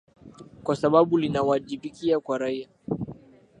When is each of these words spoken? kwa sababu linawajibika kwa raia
kwa 0.63 0.75
sababu 0.75 1.17
linawajibika 1.17 2.19
kwa 2.19 2.37
raia 2.37 2.69